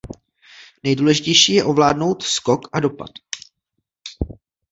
Nejdůležitější 0.83 1.53
je 1.53 1.63
ovládnout 1.63 2.23
skok 2.23 2.67
a 2.73 2.79
dopad. 2.79 3.09